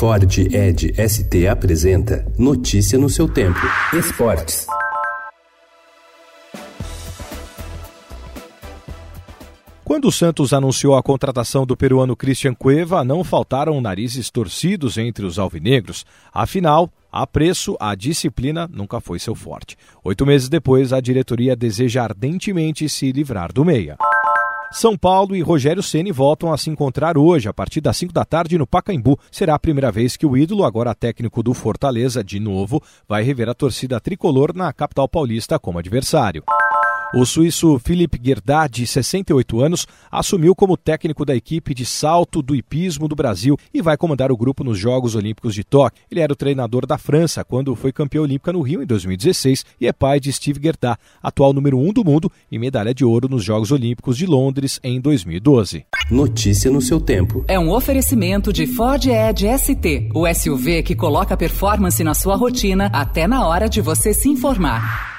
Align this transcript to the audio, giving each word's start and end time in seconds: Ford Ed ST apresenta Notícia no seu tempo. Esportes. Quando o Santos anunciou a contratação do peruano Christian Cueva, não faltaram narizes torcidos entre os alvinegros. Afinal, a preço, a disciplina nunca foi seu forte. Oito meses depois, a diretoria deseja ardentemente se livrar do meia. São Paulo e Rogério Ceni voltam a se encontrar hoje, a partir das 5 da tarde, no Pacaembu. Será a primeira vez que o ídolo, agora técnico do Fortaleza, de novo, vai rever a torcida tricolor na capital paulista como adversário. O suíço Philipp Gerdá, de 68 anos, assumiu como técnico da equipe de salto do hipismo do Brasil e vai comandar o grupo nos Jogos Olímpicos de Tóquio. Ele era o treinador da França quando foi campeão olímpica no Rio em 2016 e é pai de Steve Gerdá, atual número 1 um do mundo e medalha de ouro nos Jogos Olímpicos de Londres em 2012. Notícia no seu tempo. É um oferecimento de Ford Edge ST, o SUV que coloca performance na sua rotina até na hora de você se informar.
Ford 0.00 0.24
Ed 0.38 0.94
ST 0.96 1.46
apresenta 1.46 2.24
Notícia 2.38 2.98
no 2.98 3.10
seu 3.10 3.28
tempo. 3.28 3.60
Esportes. 3.92 4.66
Quando 9.84 10.08
o 10.08 10.10
Santos 10.10 10.54
anunciou 10.54 10.96
a 10.96 11.02
contratação 11.02 11.66
do 11.66 11.76
peruano 11.76 12.16
Christian 12.16 12.54
Cueva, 12.54 13.04
não 13.04 13.22
faltaram 13.22 13.78
narizes 13.78 14.30
torcidos 14.30 14.96
entre 14.96 15.26
os 15.26 15.38
alvinegros. 15.38 16.06
Afinal, 16.32 16.90
a 17.12 17.26
preço, 17.26 17.76
a 17.78 17.94
disciplina 17.94 18.66
nunca 18.72 19.02
foi 19.02 19.18
seu 19.18 19.34
forte. 19.34 19.76
Oito 20.02 20.24
meses 20.24 20.48
depois, 20.48 20.94
a 20.94 21.00
diretoria 21.02 21.54
deseja 21.54 22.04
ardentemente 22.04 22.88
se 22.88 23.12
livrar 23.12 23.52
do 23.52 23.66
meia. 23.66 23.98
São 24.72 24.96
Paulo 24.96 25.34
e 25.34 25.40
Rogério 25.42 25.82
Ceni 25.82 26.12
voltam 26.12 26.52
a 26.52 26.56
se 26.56 26.70
encontrar 26.70 27.18
hoje, 27.18 27.48
a 27.48 27.52
partir 27.52 27.80
das 27.80 27.96
5 27.96 28.12
da 28.12 28.24
tarde, 28.24 28.56
no 28.56 28.68
Pacaembu. 28.68 29.18
Será 29.30 29.56
a 29.56 29.58
primeira 29.58 29.90
vez 29.90 30.16
que 30.16 30.24
o 30.24 30.36
ídolo, 30.36 30.64
agora 30.64 30.94
técnico 30.94 31.42
do 31.42 31.52
Fortaleza, 31.52 32.22
de 32.22 32.38
novo, 32.38 32.80
vai 33.08 33.24
rever 33.24 33.48
a 33.48 33.54
torcida 33.54 34.00
tricolor 34.00 34.54
na 34.54 34.72
capital 34.72 35.08
paulista 35.08 35.58
como 35.58 35.80
adversário. 35.80 36.44
O 37.12 37.26
suíço 37.26 37.76
Philipp 37.80 38.20
Gerdá, 38.22 38.68
de 38.68 38.86
68 38.86 39.60
anos, 39.60 39.84
assumiu 40.12 40.54
como 40.54 40.76
técnico 40.76 41.24
da 41.24 41.34
equipe 41.34 41.74
de 41.74 41.84
salto 41.84 42.40
do 42.40 42.54
hipismo 42.54 43.08
do 43.08 43.16
Brasil 43.16 43.56
e 43.74 43.82
vai 43.82 43.96
comandar 43.96 44.30
o 44.30 44.36
grupo 44.36 44.62
nos 44.62 44.78
Jogos 44.78 45.16
Olímpicos 45.16 45.52
de 45.52 45.64
Tóquio. 45.64 46.00
Ele 46.08 46.20
era 46.20 46.32
o 46.32 46.36
treinador 46.36 46.86
da 46.86 46.96
França 46.96 47.42
quando 47.42 47.74
foi 47.74 47.90
campeão 47.90 48.22
olímpica 48.22 48.52
no 48.52 48.62
Rio 48.62 48.80
em 48.80 48.86
2016 48.86 49.64
e 49.80 49.88
é 49.88 49.92
pai 49.92 50.20
de 50.20 50.32
Steve 50.32 50.60
Gerdá, 50.62 50.96
atual 51.20 51.52
número 51.52 51.78
1 51.78 51.88
um 51.88 51.92
do 51.92 52.04
mundo 52.04 52.30
e 52.50 52.60
medalha 52.60 52.94
de 52.94 53.04
ouro 53.04 53.28
nos 53.28 53.42
Jogos 53.42 53.72
Olímpicos 53.72 54.16
de 54.16 54.24
Londres 54.24 54.78
em 54.80 55.00
2012. 55.00 55.84
Notícia 56.12 56.70
no 56.70 56.80
seu 56.80 57.00
tempo. 57.00 57.44
É 57.48 57.58
um 57.58 57.72
oferecimento 57.72 58.52
de 58.52 58.68
Ford 58.68 59.04
Edge 59.04 59.48
ST, 59.58 60.10
o 60.14 60.32
SUV 60.32 60.84
que 60.84 60.94
coloca 60.94 61.36
performance 61.36 62.04
na 62.04 62.14
sua 62.14 62.36
rotina 62.36 62.88
até 62.92 63.26
na 63.26 63.48
hora 63.48 63.68
de 63.68 63.80
você 63.80 64.14
se 64.14 64.28
informar. 64.28 65.09